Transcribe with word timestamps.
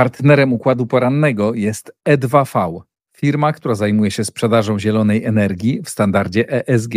Partnerem 0.00 0.52
układu 0.52 0.86
porannego 0.86 1.54
jest 1.54 1.92
E2V, 2.08 2.80
firma, 3.16 3.52
która 3.52 3.74
zajmuje 3.74 4.10
się 4.10 4.24
sprzedażą 4.24 4.78
zielonej 4.78 5.24
energii 5.24 5.82
w 5.84 5.90
standardzie 5.90 6.68
ESG. 6.68 6.94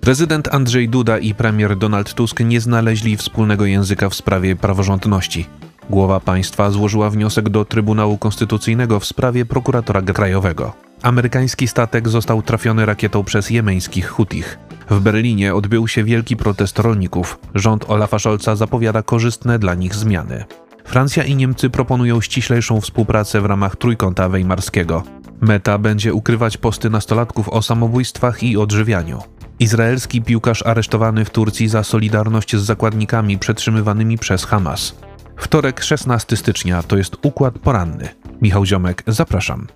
Prezydent 0.00 0.54
Andrzej 0.54 0.88
Duda 0.88 1.18
i 1.18 1.34
premier 1.34 1.76
Donald 1.76 2.14
Tusk 2.14 2.40
nie 2.40 2.60
znaleźli 2.60 3.16
wspólnego 3.16 3.66
języka 3.66 4.08
w 4.08 4.14
sprawie 4.14 4.56
praworządności. 4.56 5.46
Głowa 5.90 6.20
państwa 6.20 6.70
złożyła 6.70 7.10
wniosek 7.10 7.48
do 7.48 7.64
Trybunału 7.64 8.18
Konstytucyjnego 8.18 9.00
w 9.00 9.04
sprawie 9.04 9.46
prokuratora 9.46 10.02
krajowego. 10.02 10.72
Amerykański 11.02 11.68
statek 11.68 12.08
został 12.08 12.42
trafiony 12.42 12.86
rakietą 12.86 13.24
przez 13.24 13.50
jemeńskich 13.50 14.08
Hutich. 14.08 14.58
W 14.90 15.00
Berlinie 15.00 15.54
odbył 15.54 15.88
się 15.88 16.04
wielki 16.04 16.36
protest 16.36 16.78
rolników. 16.78 17.38
Rząd 17.54 17.90
Olafa 17.90 18.18
Scholza 18.18 18.56
zapowiada 18.56 19.02
korzystne 19.02 19.58
dla 19.58 19.74
nich 19.74 19.94
zmiany. 19.94 20.44
Francja 20.84 21.24
i 21.24 21.36
Niemcy 21.36 21.70
proponują 21.70 22.20
ściślejszą 22.20 22.80
współpracę 22.80 23.40
w 23.40 23.46
ramach 23.46 23.76
Trójkąta 23.76 24.28
Weimarskiego. 24.28 25.02
Meta 25.40 25.78
będzie 25.78 26.14
ukrywać 26.14 26.56
posty 26.56 26.90
nastolatków 26.90 27.48
o 27.48 27.62
samobójstwach 27.62 28.42
i 28.42 28.56
odżywianiu. 28.56 29.22
Izraelski 29.60 30.22
piłkarz 30.22 30.66
aresztowany 30.66 31.24
w 31.24 31.30
Turcji 31.30 31.68
za 31.68 31.84
solidarność 31.84 32.56
z 32.56 32.62
zakładnikami 32.62 33.38
przetrzymywanymi 33.38 34.18
przez 34.18 34.44
Hamas. 34.44 34.96
Wtorek 35.36 35.82
16 35.82 36.36
stycznia 36.36 36.82
to 36.82 36.96
jest 36.96 37.16
układ 37.22 37.58
poranny. 37.58 38.08
Michał 38.42 38.66
Ziomek, 38.66 39.02
zapraszam. 39.06 39.66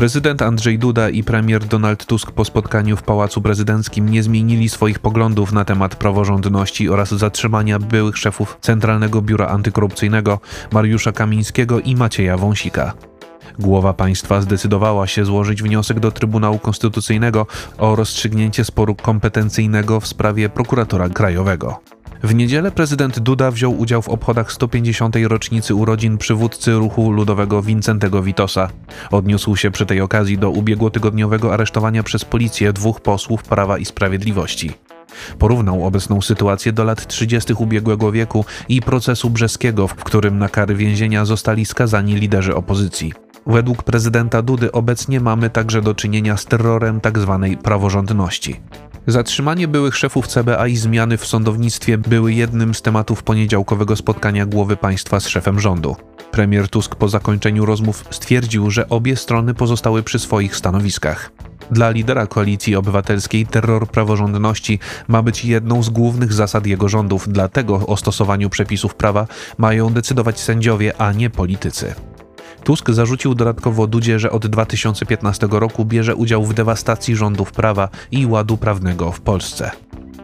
Prezydent 0.00 0.42
Andrzej 0.42 0.78
Duda 0.78 1.10
i 1.10 1.22
premier 1.22 1.64
Donald 1.64 2.06
Tusk 2.06 2.30
po 2.30 2.44
spotkaniu 2.44 2.96
w 2.96 3.02
Pałacu 3.02 3.42
Prezydenckim 3.42 4.08
nie 4.08 4.22
zmienili 4.22 4.68
swoich 4.68 4.98
poglądów 4.98 5.52
na 5.52 5.64
temat 5.64 5.96
praworządności 5.96 6.88
oraz 6.88 7.10
zatrzymania 7.10 7.78
byłych 7.78 8.18
szefów 8.18 8.58
Centralnego 8.60 9.22
Biura 9.22 9.46
Antykorupcyjnego 9.46 10.40
Mariusza 10.72 11.12
Kamińskiego 11.12 11.80
i 11.80 11.96
Macieja 11.96 12.36
Wąsika. 12.36 13.09
Głowa 13.58 13.92
państwa 13.92 14.40
zdecydowała 14.40 15.06
się 15.06 15.24
złożyć 15.24 15.62
wniosek 15.62 16.00
do 16.00 16.10
Trybunału 16.10 16.58
Konstytucyjnego 16.58 17.46
o 17.78 17.96
rozstrzygnięcie 17.96 18.64
sporu 18.64 18.94
kompetencyjnego 18.94 20.00
w 20.00 20.06
sprawie 20.06 20.48
prokuratora 20.48 21.08
krajowego. 21.08 21.80
W 22.22 22.34
niedzielę 22.34 22.70
prezydent 22.70 23.18
Duda 23.18 23.50
wziął 23.50 23.78
udział 23.78 24.02
w 24.02 24.08
obchodach 24.08 24.52
150. 24.52 25.16
rocznicy 25.28 25.74
urodzin 25.74 26.18
przywódcy 26.18 26.72
ruchu 26.72 27.10
ludowego 27.10 27.62
Wincentego 27.62 28.22
Witosa. 28.22 28.68
Odniósł 29.10 29.56
się 29.56 29.70
przy 29.70 29.86
tej 29.86 30.00
okazji 30.00 30.38
do 30.38 30.50
ubiegłotygodniowego 30.50 31.54
aresztowania 31.54 32.02
przez 32.02 32.24
policję 32.24 32.72
dwóch 32.72 33.00
posłów 33.00 33.42
Prawa 33.42 33.78
i 33.78 33.84
Sprawiedliwości. 33.84 34.70
Porównał 35.38 35.86
obecną 35.86 36.22
sytuację 36.22 36.72
do 36.72 36.84
lat 36.84 37.06
30. 37.06 37.52
ubiegłego 37.52 38.12
wieku 38.12 38.44
i 38.68 38.82
procesu 38.82 39.30
brzeskiego, 39.30 39.88
w 39.88 39.94
którym 39.94 40.38
na 40.38 40.48
kary 40.48 40.74
więzienia 40.74 41.24
zostali 41.24 41.66
skazani 41.66 42.14
liderzy 42.14 42.54
opozycji. 42.54 43.12
Według 43.46 43.82
prezydenta 43.82 44.42
Dudy 44.42 44.72
obecnie 44.72 45.20
mamy 45.20 45.50
także 45.50 45.82
do 45.82 45.94
czynienia 45.94 46.36
z 46.36 46.44
terrorem 46.44 47.00
tzw. 47.00 47.48
Tak 47.50 47.62
praworządności. 47.62 48.60
Zatrzymanie 49.06 49.68
byłych 49.68 49.96
szefów 49.96 50.26
CBA 50.26 50.66
i 50.66 50.76
zmiany 50.76 51.16
w 51.16 51.26
sądownictwie 51.26 51.98
były 51.98 52.32
jednym 52.32 52.74
z 52.74 52.82
tematów 52.82 53.22
poniedziałkowego 53.22 53.96
spotkania 53.96 54.46
głowy 54.46 54.76
państwa 54.76 55.20
z 55.20 55.28
szefem 55.28 55.60
rządu. 55.60 55.96
Premier 56.30 56.68
Tusk 56.68 56.94
po 56.94 57.08
zakończeniu 57.08 57.66
rozmów 57.66 58.04
stwierdził, 58.10 58.70
że 58.70 58.88
obie 58.88 59.16
strony 59.16 59.54
pozostały 59.54 60.02
przy 60.02 60.18
swoich 60.18 60.56
stanowiskach. 60.56 61.30
Dla 61.70 61.90
lidera 61.90 62.26
koalicji 62.26 62.76
obywatelskiej 62.76 63.46
terror 63.46 63.88
praworządności 63.88 64.78
ma 65.08 65.22
być 65.22 65.44
jedną 65.44 65.82
z 65.82 65.90
głównych 65.90 66.32
zasad 66.32 66.66
jego 66.66 66.88
rządów, 66.88 67.28
dlatego 67.28 67.86
o 67.86 67.96
stosowaniu 67.96 68.50
przepisów 68.50 68.94
prawa 68.94 69.26
mają 69.58 69.90
decydować 69.92 70.40
sędziowie, 70.40 71.00
a 71.00 71.12
nie 71.12 71.30
politycy. 71.30 71.94
Tusk 72.70 72.90
zarzucił 72.90 73.34
dodatkowo 73.34 73.86
Dudzie, 73.86 74.18
że 74.18 74.30
od 74.30 74.46
2015 74.46 75.48
roku 75.50 75.84
bierze 75.84 76.14
udział 76.14 76.44
w 76.44 76.54
dewastacji 76.54 77.16
rządów 77.16 77.52
prawa 77.52 77.88
i 78.10 78.26
ładu 78.26 78.56
prawnego 78.56 79.12
w 79.12 79.20
Polsce. 79.20 79.70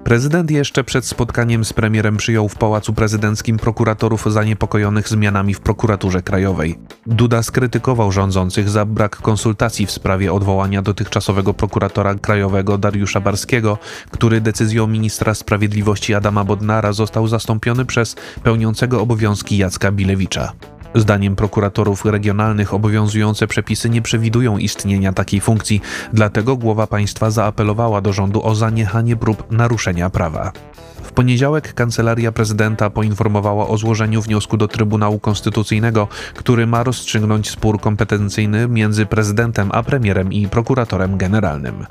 Prezydent 0.05 0.51
jeszcze 0.51 0.85
przed 0.85 1.07
spotkaniem 1.07 1.65
z 1.65 1.73
premierem 1.73 2.17
przyjął 2.17 2.49
w 2.49 2.55
Pałacu 2.55 2.93
Prezydenckim 2.93 3.57
prokuratorów 3.57 4.33
zaniepokojonych 4.33 5.09
zmianami 5.09 5.55
w 5.55 5.61
prokuraturze 5.61 6.23
krajowej. 6.23 6.79
Duda 7.07 7.43
skrytykował 7.43 8.13
rządzących 8.13 8.69
za 8.69 8.85
brak 8.85 9.17
konsultacji 9.17 9.87
w 9.87 9.91
sprawie 9.91 10.33
odwołania 10.33 10.83
dotychczasowego 10.83 11.55
prokuratora 11.55 12.15
krajowego 12.15 12.79
Dariusza 12.79 13.21
Barskiego, 13.21 13.79
który 14.11 14.41
decyzją 14.41 14.87
ministra 14.87 15.35
sprawiedliwości 15.35 16.15
Adama 16.15 16.45
Bodnara 16.45 16.93
został 16.93 17.29
zastąpiony 17.29 17.85
przez 17.85 18.17
pełniącego 18.43 19.01
obowiązki 19.01 19.57
Jacka 19.57 19.93
Bilewicza. 19.93 20.53
Zdaniem 20.97 21.37
prokuratorów 21.37 22.05
regionalnych 22.05 22.75
obowiązujące 22.75 23.47
przepisy 23.47 23.91
nie 23.91 24.03
przewidują 24.03 24.59
istnienia 24.59 25.13
takiej 25.13 25.41
funkcji, 25.41 25.81
dlatego 26.13 26.57
głowa 26.57 26.87
państwa 26.87 27.31
zaapelowała 27.31 28.01
do 28.01 28.13
rządu 28.13 28.47
o 28.47 28.55
zaniechanie 28.55 29.17
prób 29.17 29.53
naruszenia 29.53 30.11
prawa. 30.11 30.53
W 31.03 31.13
poniedziałek 31.13 31.75
kancelaria 31.75 32.33
prezydenta 32.33 32.91
poinformowała 32.91 33.69
o 33.69 33.79
złożeniu 33.79 34.23
wniosku 34.23 34.57
do 34.57 34.69
Trybunału 34.69 35.19
Konstytucyjnego, 35.19 36.09
który 36.35 36.67
ma 36.67 36.83
rozstrzygnąć 36.83 37.51
spór 37.51 37.81
kompetencyjny 37.81 38.69
między 38.69 39.07
prezydentem 39.07 39.71
a 39.73 39.83
premierem 39.83 40.33
i 40.33 40.49
prokuratorem 40.49 41.17
generalnym. 41.17 41.87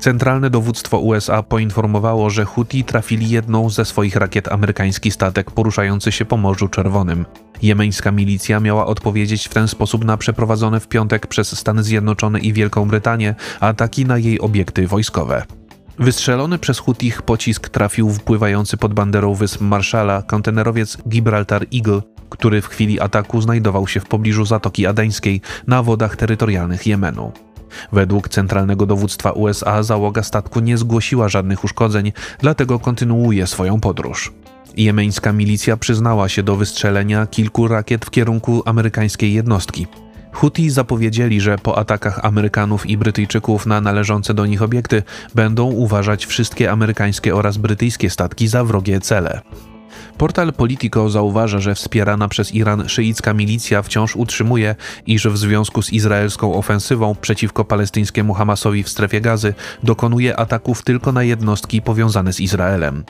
Centralne 0.00 0.50
dowództwo 0.50 0.98
USA 0.98 1.42
poinformowało, 1.42 2.30
że 2.30 2.44
Houthi 2.44 2.84
trafili 2.84 3.30
jedną 3.30 3.70
ze 3.70 3.84
swoich 3.84 4.16
rakiet 4.16 4.52
amerykański 4.52 5.10
statek 5.10 5.50
poruszający 5.50 6.12
się 6.12 6.24
po 6.24 6.36
Morzu 6.36 6.68
Czerwonym. 6.68 7.26
Jemeńska 7.62 8.12
milicja 8.12 8.60
miała 8.60 8.86
odpowiedzieć 8.86 9.48
w 9.48 9.54
ten 9.54 9.68
sposób 9.68 10.04
na 10.04 10.16
przeprowadzone 10.16 10.80
w 10.80 10.88
piątek 10.88 11.26
przez 11.26 11.58
Stany 11.58 11.82
Zjednoczone 11.82 12.38
i 12.38 12.52
Wielką 12.52 12.88
Brytanię 12.88 13.34
ataki 13.60 14.06
na 14.06 14.18
jej 14.18 14.40
obiekty 14.40 14.86
wojskowe. 14.86 15.44
Wystrzelony 15.98 16.58
przez 16.58 16.78
Hutich 16.78 17.22
pocisk 17.22 17.68
trafił 17.68 18.10
w 18.10 18.20
pływający 18.20 18.76
pod 18.76 18.94
banderą 18.94 19.34
wysp 19.34 19.60
Marszala 19.60 20.22
kontenerowiec 20.22 20.98
Gibraltar 21.08 21.66
Eagle, 21.74 22.02
który 22.30 22.62
w 22.62 22.66
chwili 22.66 23.00
ataku 23.00 23.40
znajdował 23.40 23.88
się 23.88 24.00
w 24.00 24.06
pobliżu 24.06 24.44
Zatoki 24.44 24.86
Adeńskiej 24.86 25.40
na 25.66 25.82
wodach 25.82 26.16
terytorialnych 26.16 26.86
Jemenu. 26.86 27.32
Według 27.92 28.28
Centralnego 28.28 28.86
Dowództwa 28.86 29.32
USA 29.32 29.82
załoga 29.82 30.22
statku 30.22 30.60
nie 30.60 30.78
zgłosiła 30.78 31.28
żadnych 31.28 31.64
uszkodzeń, 31.64 32.12
dlatego 32.40 32.78
kontynuuje 32.78 33.46
swoją 33.46 33.80
podróż. 33.80 34.32
Jemeńska 34.76 35.32
milicja 35.32 35.76
przyznała 35.76 36.28
się 36.28 36.42
do 36.42 36.56
wystrzelenia 36.56 37.26
kilku 37.26 37.68
rakiet 37.68 38.04
w 38.04 38.10
kierunku 38.10 38.62
amerykańskiej 38.66 39.34
jednostki. 39.34 39.86
Houthi 40.32 40.70
zapowiedzieli, 40.70 41.40
że 41.40 41.58
po 41.58 41.78
atakach 41.78 42.24
Amerykanów 42.24 42.86
i 42.86 42.96
Brytyjczyków 42.96 43.66
na 43.66 43.80
należące 43.80 44.34
do 44.34 44.46
nich 44.46 44.62
obiekty 44.62 45.02
będą 45.34 45.64
uważać 45.64 46.26
wszystkie 46.26 46.70
amerykańskie 46.70 47.34
oraz 47.34 47.56
brytyjskie 47.56 48.10
statki 48.10 48.48
za 48.48 48.64
wrogie 48.64 49.00
cele. 49.00 49.40
Portal 50.18 50.52
Politico 50.52 51.10
zauważa, 51.10 51.58
że 51.58 51.74
wspierana 51.74 52.28
przez 52.28 52.54
Iran 52.54 52.88
szyicka 52.88 53.34
milicja 53.34 53.82
wciąż 53.82 54.16
utrzymuje, 54.16 54.74
iż 55.06 55.28
w 55.28 55.38
związku 55.38 55.82
z 55.82 55.92
izraelską 55.92 56.54
ofensywą 56.54 57.14
przeciwko 57.14 57.64
palestyńskiemu 57.64 58.34
Hamasowi 58.34 58.82
w 58.82 58.88
strefie 58.88 59.20
gazy 59.20 59.54
dokonuje 59.82 60.36
ataków 60.36 60.82
tylko 60.82 61.12
na 61.12 61.22
jednostki 61.22 61.82
powiązane 61.82 62.32
z 62.32 62.40
Izraelem. 62.40 63.04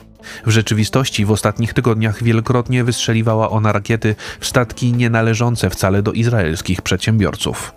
W 0.47 0.51
rzeczywistości 0.51 1.25
w 1.25 1.31
ostatnich 1.31 1.75
tygodniach 1.75 2.23
wielokrotnie 2.23 2.85
wystrzeliwała 2.85 3.51
ona 3.51 3.73
rakiety 3.73 4.15
w 4.41 4.47
statki 4.47 4.93
nienależące 4.93 5.71
wcale 5.71 6.03
do 6.03 6.13
izraelskich 6.13 6.83
przedsiębiorców. 6.83 7.75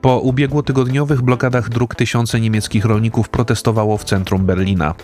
Po 0.00 0.18
ubiegłotygodniowych 0.18 1.22
blokadach 1.22 1.68
dróg 1.68 1.94
tysiące 1.94 2.40
niemieckich 2.40 2.84
rolników 2.84 3.28
protestowało 3.28 3.98
w 3.98 4.04
centrum 4.04 4.46
Berlina. 4.46 4.94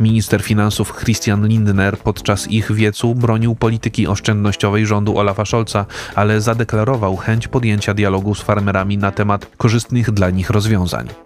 Minister 0.00 0.42
finansów 0.42 0.92
Christian 0.92 1.48
Lindner 1.48 1.98
podczas 1.98 2.50
ich 2.50 2.72
wiecu 2.72 3.14
bronił 3.14 3.54
polityki 3.54 4.06
oszczędnościowej 4.06 4.86
rządu 4.86 5.18
Olafa 5.18 5.44
Scholza, 5.44 5.86
ale 6.14 6.40
zadeklarował 6.40 7.16
chęć 7.16 7.48
podjęcia 7.48 7.94
dialogu 7.94 8.34
z 8.34 8.42
farmerami 8.42 8.98
na 8.98 9.12
temat 9.12 9.46
korzystnych 9.56 10.10
dla 10.10 10.30
nich 10.30 10.50
rozwiązań. 10.50 11.25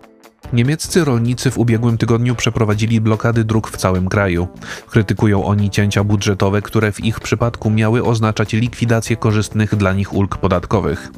Niemieccy 0.53 1.05
rolnicy 1.05 1.51
w 1.51 1.59
ubiegłym 1.59 1.99
tygodniu 1.99 2.35
przeprowadzili 2.35 3.01
blokady 3.01 3.45
dróg 3.45 3.71
w 3.71 3.77
całym 3.77 4.09
kraju. 4.09 4.49
Krytykują 4.91 5.45
oni 5.45 5.71
cięcia 5.71 6.05
budżetowe, 6.05 6.63
które 6.63 6.93
w 6.93 7.05
ich 7.05 7.21
przypadku 7.21 7.71
miały 7.71 8.05
oznaczać 8.05 8.53
likwidację 8.53 9.17
korzystnych 9.17 9.75
dla 9.75 9.93
nich 9.93 10.13
ulg 10.13 10.37
podatkowych. 10.37 11.09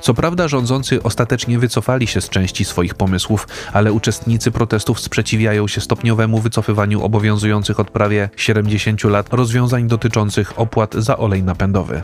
Co 0.00 0.14
prawda 0.14 0.48
rządzący 0.48 1.02
ostatecznie 1.02 1.58
wycofali 1.58 2.06
się 2.06 2.20
z 2.20 2.28
części 2.28 2.64
swoich 2.64 2.94
pomysłów, 2.94 3.48
ale 3.72 3.92
uczestnicy 3.92 4.50
protestów 4.50 5.00
sprzeciwiają 5.00 5.68
się 5.68 5.80
stopniowemu 5.80 6.38
wycofywaniu 6.38 7.02
obowiązujących 7.02 7.80
od 7.80 7.90
prawie 7.90 8.30
70 8.36 9.04
lat 9.04 9.32
rozwiązań 9.32 9.88
dotyczących 9.88 10.60
opłat 10.60 10.94
za 10.94 11.18
olej 11.18 11.42
napędowy. 11.42 12.02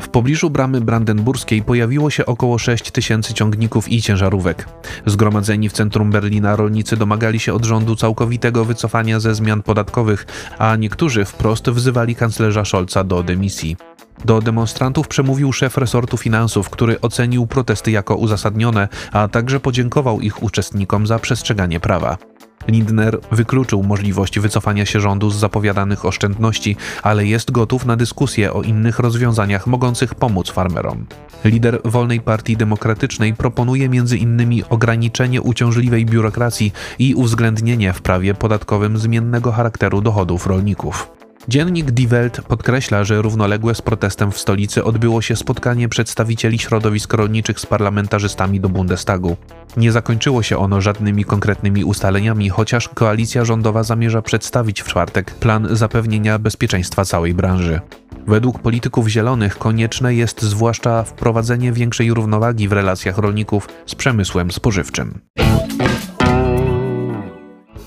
W 0.00 0.08
pobliżu 0.08 0.50
bramy 0.50 0.80
brandenburskiej 0.80 1.62
pojawiło 1.62 2.10
się 2.10 2.26
około 2.26 2.58
6 2.58 2.90
tysięcy 2.90 3.34
ciągników 3.34 3.88
i 3.88 4.02
ciężarówek. 4.02 4.68
Zgromadzeni 5.06 5.68
w 5.68 5.72
centrum 5.72 6.10
Berlina 6.10 6.56
rolnicy 6.56 6.96
domagali 6.96 7.40
się 7.40 7.54
od 7.54 7.64
rządu 7.64 7.96
całkowitego 7.96 8.64
wycofania 8.64 9.20
ze 9.20 9.34
zmian 9.34 9.62
podatkowych, 9.62 10.26
a 10.58 10.76
niektórzy 10.76 11.24
wprost 11.24 11.70
wzywali 11.70 12.14
kanclerza 12.14 12.64
Scholza 12.64 13.04
do 13.04 13.22
dymisji. 13.22 13.76
Do 14.24 14.40
demonstrantów 14.40 15.08
przemówił 15.08 15.52
szef 15.52 15.78
resortu 15.78 16.16
finansów, 16.16 16.70
który 16.70 17.00
ocenił 17.00 17.46
protesty 17.46 17.90
jako 17.90 18.16
uzasadnione, 18.16 18.88
a 19.12 19.28
także 19.28 19.60
podziękował 19.60 20.20
ich 20.20 20.42
uczestnikom 20.42 21.06
za 21.06 21.18
przestrzeganie 21.18 21.80
prawa. 21.80 22.18
Lindner 22.68 23.18
wykluczył 23.32 23.82
możliwość 23.82 24.38
wycofania 24.38 24.86
się 24.86 25.00
rządu 25.00 25.30
z 25.30 25.36
zapowiadanych 25.36 26.04
oszczędności, 26.04 26.76
ale 27.02 27.26
jest 27.26 27.50
gotów 27.50 27.86
na 27.86 27.96
dyskusję 27.96 28.52
o 28.52 28.62
innych 28.62 28.98
rozwiązaniach 28.98 29.66
mogących 29.66 30.14
pomóc 30.14 30.50
farmerom. 30.50 31.06
Lider 31.44 31.80
Wolnej 31.84 32.20
Partii 32.20 32.56
Demokratycznej 32.56 33.34
proponuje 33.34 33.88
innymi 34.16 34.64
ograniczenie 34.64 35.42
uciążliwej 35.42 36.06
biurokracji 36.06 36.72
i 36.98 37.14
uwzględnienie 37.14 37.92
w 37.92 38.02
prawie 38.02 38.34
podatkowym 38.34 38.98
zmiennego 38.98 39.52
charakteru 39.52 40.00
dochodów 40.00 40.46
rolników. 40.46 41.15
Dziennik 41.48 41.90
Die 41.90 42.08
Welt 42.08 42.40
podkreśla, 42.40 43.04
że 43.04 43.22
równoległe 43.22 43.74
z 43.74 43.82
protestem 43.82 44.32
w 44.32 44.38
stolicy 44.38 44.84
odbyło 44.84 45.22
się 45.22 45.36
spotkanie 45.36 45.88
przedstawicieli 45.88 46.58
środowisk 46.58 47.12
rolniczych 47.12 47.60
z 47.60 47.66
parlamentarzystami 47.66 48.60
do 48.60 48.68
Bundestagu. 48.68 49.36
Nie 49.76 49.92
zakończyło 49.92 50.42
się 50.42 50.58
ono 50.58 50.80
żadnymi 50.80 51.24
konkretnymi 51.24 51.84
ustaleniami, 51.84 52.48
chociaż 52.48 52.88
koalicja 52.88 53.44
rządowa 53.44 53.82
zamierza 53.82 54.22
przedstawić 54.22 54.82
w 54.82 54.88
czwartek 54.88 55.34
plan 55.34 55.68
zapewnienia 55.70 56.38
bezpieczeństwa 56.38 57.04
całej 57.04 57.34
branży. 57.34 57.80
Według 58.26 58.58
polityków 58.58 59.08
zielonych 59.08 59.58
konieczne 59.58 60.14
jest 60.14 60.42
zwłaszcza 60.42 61.02
wprowadzenie 61.02 61.72
większej 61.72 62.14
równowagi 62.14 62.68
w 62.68 62.72
relacjach 62.72 63.18
rolników 63.18 63.68
z 63.86 63.94
przemysłem 63.94 64.50
spożywczym. 64.52 65.20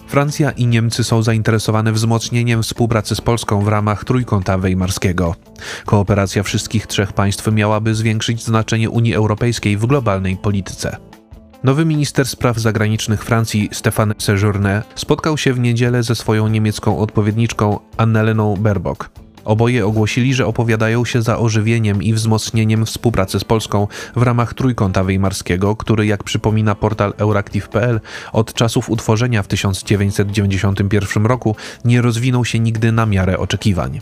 Francja 0.10 0.52
i 0.52 0.68
Niemcy 0.68 1.04
są 1.04 1.24
zainteresowane 1.24 1.92
wzmocnieniem 1.92 2.64
współpracy 2.64 3.16
z 3.16 3.22
Polską 3.22 3.62
w 3.62 3.68
ramach 3.68 4.06
Trójkąta 4.06 4.58
Weimarskiego. 4.58 5.36
Kooperacja 5.86 6.44
wszystkich 6.44 6.88
trzech 6.88 7.14
państw 7.14 7.52
miałaby 7.52 7.96
zwiększyć 7.96 8.44
znaczenie 8.44 8.90
Unii 8.90 9.16
Europejskiej 9.16 9.78
w 9.78 9.86
globalnej 9.86 10.38
polityce. 10.38 10.98
Nowy 11.64 11.86
minister 11.86 12.28
spraw 12.28 12.58
zagranicznych 12.58 13.26
Francji 13.26 13.70
Stefan 13.72 14.14
Sejourné 14.14 14.82
spotkał 14.96 15.38
się 15.38 15.54
w 15.54 15.60
niedzielę 15.60 16.04
ze 16.04 16.16
swoją 16.16 16.48
niemiecką 16.48 17.00
odpowiedniczką 17.00 17.80
Anneleną 17.98 18.56
Baerbock. 18.58 19.10
Oboje 19.50 19.86
ogłosili, 19.86 20.34
że 20.34 20.48
opowiadają 20.48 21.06
się 21.06 21.22
za 21.22 21.40
ożywieniem 21.40 22.04
i 22.04 22.14
wzmocnieniem 22.14 22.86
współpracy 22.86 23.40
z 23.40 23.44
Polską 23.44 23.88
w 24.16 24.22
ramach 24.22 24.54
Trójkąta 24.54 25.04
Weimarskiego, 25.04 25.76
który, 25.76 26.06
jak 26.06 26.24
przypomina 26.24 26.76
portal 26.76 27.14
Euractiv.pl, 27.18 28.00
od 28.34 28.54
czasów 28.54 28.90
utworzenia 28.90 29.44
w 29.44 29.48
1991 29.48 31.26
roku 31.26 31.56
nie 31.86 32.02
rozwinął 32.02 32.46
się 32.46 32.60
nigdy 32.60 32.92
na 32.92 33.06
miarę 33.06 33.38
oczekiwań. 33.38 34.02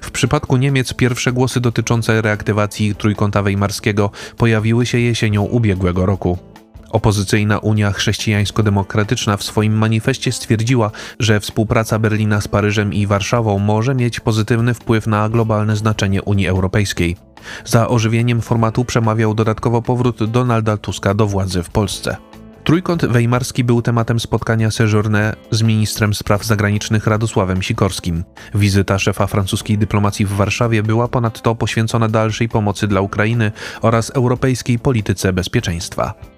W 0.00 0.10
przypadku 0.10 0.56
Niemiec 0.56 0.94
pierwsze 0.94 1.32
głosy 1.32 1.60
dotyczące 1.60 2.22
reaktywacji 2.22 2.94
Trójkąta 2.94 3.42
Weimarskiego 3.42 4.10
pojawiły 4.36 4.86
się 4.86 4.98
jesienią 4.98 5.42
ubiegłego 5.42 6.06
roku. 6.06 6.51
Opozycyjna 6.92 7.58
Unia 7.58 7.92
Chrześcijańsko-Demokratyczna 7.92 9.36
w 9.36 9.42
swoim 9.42 9.78
manifestie 9.78 10.32
stwierdziła, 10.32 10.90
że 11.18 11.40
współpraca 11.40 11.98
Berlina 11.98 12.40
z 12.40 12.48
Paryżem 12.48 12.92
i 12.92 13.06
Warszawą 13.06 13.58
może 13.58 13.94
mieć 13.94 14.20
pozytywny 14.20 14.74
wpływ 14.74 15.06
na 15.06 15.28
globalne 15.28 15.76
znaczenie 15.76 16.22
Unii 16.22 16.48
Europejskiej. 16.48 17.16
Za 17.64 17.88
ożywieniem 17.88 18.40
formatu 18.40 18.84
przemawiał 18.84 19.34
dodatkowo 19.34 19.82
powrót 19.82 20.30
Donalda 20.30 20.76
Tuska 20.76 21.14
do 21.14 21.26
władzy 21.26 21.62
w 21.62 21.70
Polsce. 21.70 22.16
Trójkąt 22.64 23.04
Weimarski 23.04 23.64
był 23.64 23.82
tematem 23.82 24.20
spotkania 24.20 24.68
Sejourné 24.68 25.32
z 25.50 25.62
ministrem 25.62 26.14
spraw 26.14 26.44
zagranicznych 26.44 27.06
Radosławem 27.06 27.62
Sikorskim. 27.62 28.24
Wizyta 28.54 28.98
szefa 28.98 29.26
francuskiej 29.26 29.78
dyplomacji 29.78 30.26
w 30.26 30.32
Warszawie 30.32 30.82
była 30.82 31.08
ponadto 31.08 31.54
poświęcona 31.54 32.08
dalszej 32.08 32.48
pomocy 32.48 32.88
dla 32.88 33.00
Ukrainy 33.00 33.52
oraz 33.80 34.10
europejskiej 34.10 34.78
polityce 34.78 35.32
bezpieczeństwa. 35.32 36.31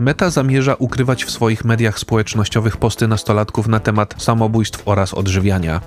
Meta 0.00 0.30
zamierza 0.30 0.74
ukrywać 0.74 1.24
w 1.24 1.30
swoich 1.30 1.64
mediach 1.64 1.98
społecznościowych 1.98 2.76
posty 2.76 3.08
nastolatków 3.08 3.68
na 3.68 3.80
temat 3.80 4.14
samobójstw 4.18 4.82
oraz 4.84 5.14
odżywiania. 5.14 5.80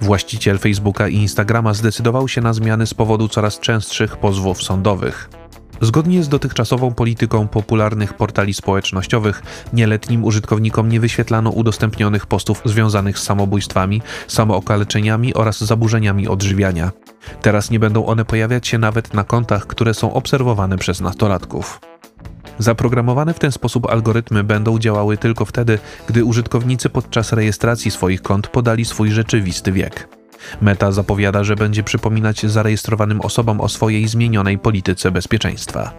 Właściciel 0.00 0.58
Facebooka 0.58 1.08
i 1.08 1.14
Instagrama 1.14 1.74
zdecydował 1.74 2.28
się 2.28 2.40
na 2.40 2.52
zmiany 2.52 2.86
z 2.86 2.94
powodu 2.94 3.28
coraz 3.28 3.60
częstszych 3.60 4.16
pozwów 4.16 4.62
sądowych. 4.62 5.30
Zgodnie 5.80 6.22
z 6.22 6.28
dotychczasową 6.28 6.94
polityką 6.94 7.48
popularnych 7.48 8.14
portali 8.14 8.54
społecznościowych, 8.54 9.42
nieletnim 9.72 10.24
użytkownikom 10.24 10.88
nie 10.88 11.00
wyświetlano 11.00 11.50
udostępnionych 11.50 12.26
postów 12.26 12.62
związanych 12.64 13.18
z 13.18 13.22
samobójstwami, 13.22 14.02
samookaleczeniami 14.28 15.34
oraz 15.34 15.60
zaburzeniami 15.60 16.28
odżywiania. 16.28 16.90
Teraz 17.42 17.70
nie 17.70 17.78
będą 17.78 18.06
one 18.06 18.24
pojawiać 18.24 18.68
się 18.68 18.78
nawet 18.78 19.14
na 19.14 19.24
kontach, 19.24 19.66
które 19.66 19.94
są 19.94 20.12
obserwowane 20.12 20.78
przez 20.78 21.00
nastolatków. 21.00 21.80
Zaprogramowane 22.58 23.34
w 23.34 23.38
ten 23.38 23.52
sposób 23.52 23.90
algorytmy 23.90 24.44
będą 24.44 24.78
działały 24.78 25.18
tylko 25.18 25.44
wtedy, 25.44 25.78
gdy 26.08 26.24
użytkownicy 26.24 26.88
podczas 26.88 27.32
rejestracji 27.32 27.90
swoich 27.90 28.22
kont 28.22 28.48
podali 28.48 28.84
swój 28.84 29.10
rzeczywisty 29.10 29.72
wiek. 29.72 30.17
Meta 30.60 30.92
zapowiada, 30.92 31.44
że 31.44 31.56
będzie 31.56 31.82
przypominać 31.82 32.46
zarejestrowanym 32.46 33.20
osobom 33.20 33.60
o 33.60 33.68
swojej 33.68 34.08
zmienionej 34.08 34.58
polityce 34.58 35.10
bezpieczeństwa. 35.10 35.92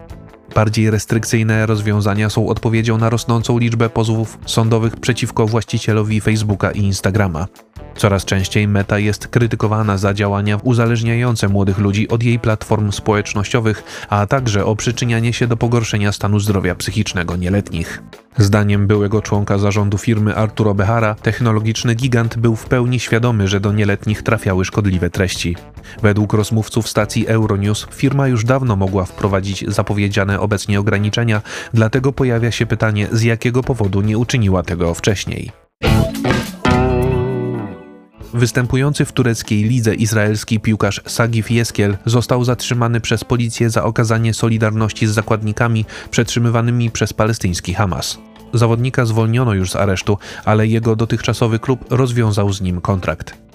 Bardziej 0.54 0.90
restrykcyjne 0.90 1.66
rozwiązania 1.66 2.30
są 2.30 2.48
odpowiedzią 2.48 2.98
na 2.98 3.10
rosnącą 3.10 3.58
liczbę 3.58 3.90
pozwów 3.90 4.38
sądowych 4.46 4.96
przeciwko 4.96 5.46
właścicielowi 5.46 6.20
Facebooka 6.20 6.70
i 6.70 6.80
Instagrama. 6.80 7.46
Coraz 8.00 8.24
częściej 8.24 8.68
Meta 8.68 8.98
jest 8.98 9.28
krytykowana 9.28 9.98
za 9.98 10.14
działania 10.14 10.58
uzależniające 10.62 11.48
młodych 11.48 11.78
ludzi 11.78 12.08
od 12.08 12.22
jej 12.22 12.38
platform 12.38 12.92
społecznościowych, 12.92 14.06
a 14.08 14.26
także 14.26 14.64
o 14.64 14.76
przyczynianie 14.76 15.32
się 15.32 15.46
do 15.46 15.56
pogorszenia 15.56 16.12
stanu 16.12 16.40
zdrowia 16.40 16.74
psychicznego 16.74 17.36
nieletnich. 17.36 18.02
Zdaniem 18.38 18.86
byłego 18.86 19.22
członka 19.22 19.58
zarządu 19.58 19.98
firmy 19.98 20.36
Arturo 20.36 20.74
Behara, 20.74 21.14
technologiczny 21.14 21.94
gigant 21.94 22.38
był 22.38 22.56
w 22.56 22.66
pełni 22.66 23.00
świadomy, 23.00 23.48
że 23.48 23.60
do 23.60 23.72
nieletnich 23.72 24.22
trafiały 24.22 24.64
szkodliwe 24.64 25.10
treści. 25.10 25.56
Według 26.02 26.32
rozmówców 26.32 26.88
stacji 26.88 27.26
Euronews 27.26 27.86
firma 27.90 28.28
już 28.28 28.44
dawno 28.44 28.76
mogła 28.76 29.04
wprowadzić 29.04 29.64
zapowiedziane 29.68 30.40
obecnie 30.40 30.80
ograniczenia, 30.80 31.42
dlatego 31.74 32.12
pojawia 32.12 32.50
się 32.50 32.66
pytanie, 32.66 33.08
z 33.12 33.22
jakiego 33.22 33.62
powodu 33.62 34.00
nie 34.00 34.18
uczyniła 34.18 34.62
tego 34.62 34.94
wcześniej. 34.94 35.52
Występujący 38.34 39.04
w 39.04 39.12
tureckiej 39.12 39.64
lidze 39.64 39.94
izraelski 39.94 40.60
piłkarz 40.60 41.00
Sagif 41.06 41.50
Jeskiel 41.50 41.96
został 42.06 42.44
zatrzymany 42.44 43.00
przez 43.00 43.24
policję 43.24 43.70
za 43.70 43.84
okazanie 43.84 44.34
solidarności 44.34 45.06
z 45.06 45.10
zakładnikami 45.10 45.84
przetrzymywanymi 46.10 46.90
przez 46.90 47.12
palestyński 47.12 47.74
Hamas. 47.74 48.18
Zawodnika 48.54 49.06
zwolniono 49.06 49.54
już 49.54 49.70
z 49.70 49.76
aresztu, 49.76 50.18
ale 50.44 50.66
jego 50.66 50.96
dotychczasowy 50.96 51.58
klub 51.58 51.84
rozwiązał 51.90 52.52
z 52.52 52.60
nim 52.60 52.80
kontrakt. 52.80 53.49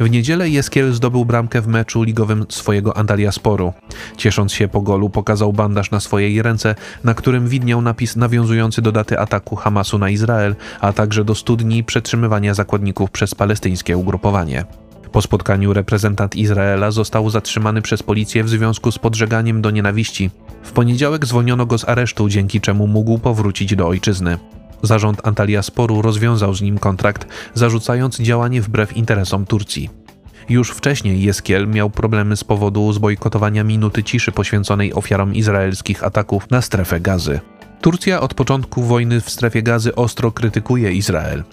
W 0.00 0.10
niedzielę 0.10 0.48
Jeskiel 0.48 0.92
zdobył 0.92 1.24
bramkę 1.24 1.60
w 1.60 1.66
meczu 1.66 2.02
ligowym 2.02 2.46
swojego 2.48 2.96
Antalya 2.96 3.32
Sporu. 3.32 3.72
Ciesząc 4.16 4.52
się 4.52 4.68
po 4.68 4.80
golu, 4.80 5.10
pokazał 5.10 5.52
bandaż 5.52 5.90
na 5.90 6.00
swojej 6.00 6.42
ręce, 6.42 6.74
na 7.04 7.14
którym 7.14 7.48
widniał 7.48 7.82
napis 7.82 8.16
nawiązujący 8.16 8.82
do 8.82 8.92
daty 8.92 9.18
ataku 9.18 9.56
Hamasu 9.56 9.98
na 9.98 10.10
Izrael, 10.10 10.56
a 10.80 10.92
także 10.92 11.24
do 11.24 11.34
studni 11.34 11.84
przetrzymywania 11.84 12.54
zakładników 12.54 13.10
przez 13.10 13.34
palestyńskie 13.34 13.96
ugrupowanie. 13.96 14.64
Po 15.12 15.22
spotkaniu 15.22 15.72
reprezentant 15.72 16.36
Izraela 16.36 16.90
został 16.90 17.30
zatrzymany 17.30 17.82
przez 17.82 18.02
policję 18.02 18.44
w 18.44 18.48
związku 18.48 18.92
z 18.92 18.98
podżeganiem 18.98 19.62
do 19.62 19.70
nienawiści. 19.70 20.30
W 20.62 20.72
poniedziałek 20.72 21.26
zwolniono 21.26 21.66
go 21.66 21.78
z 21.78 21.88
aresztu, 21.88 22.28
dzięki 22.28 22.60
czemu 22.60 22.86
mógł 22.86 23.18
powrócić 23.18 23.76
do 23.76 23.88
ojczyzny. 23.88 24.38
Zarząd 24.84 25.26
Antalya 25.26 25.62
Sporu 25.62 26.02
rozwiązał 26.02 26.54
z 26.54 26.62
nim 26.62 26.78
kontrakt, 26.78 27.26
zarzucając 27.54 28.18
działanie 28.18 28.62
wbrew 28.62 28.96
interesom 28.96 29.46
Turcji. 29.46 29.90
Już 30.48 30.70
wcześniej 30.70 31.22
Jeskiel 31.22 31.68
miał 31.68 31.90
problemy 31.90 32.36
z 32.36 32.44
powodu 32.44 32.92
zbojkotowania 32.92 33.64
minuty 33.64 34.02
ciszy 34.02 34.32
poświęconej 34.32 34.94
ofiarom 34.94 35.34
izraelskich 35.34 36.04
ataków 36.04 36.50
na 36.50 36.62
strefę 36.62 37.00
gazy. 37.00 37.40
Turcja 37.80 38.20
od 38.20 38.34
początku 38.34 38.82
wojny 38.82 39.20
w 39.20 39.30
strefie 39.30 39.62
gazy 39.62 39.94
ostro 39.94 40.32
krytykuje 40.32 40.92
Izrael. 40.92 41.44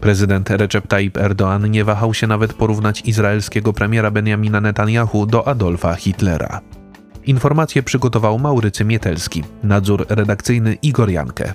Prezydent 0.00 0.50
Recep 0.50 0.86
Tayyip 0.86 1.18
Erdoğan 1.18 1.70
nie 1.70 1.84
wahał 1.84 2.14
się 2.14 2.26
nawet 2.26 2.52
porównać 2.52 3.02
izraelskiego 3.04 3.72
premiera 3.72 4.10
Benjamina 4.10 4.60
Netanyahu 4.60 5.26
do 5.26 5.48
Adolfa 5.48 5.94
Hitlera. 5.94 6.60
Informacje 7.26 7.82
przygotował 7.82 8.38
Maurycy 8.38 8.84
Mietelski, 8.84 9.44
nadzór 9.62 10.06
redakcyjny 10.08 10.74
Igor 10.82 11.10
Jankę. 11.10 11.54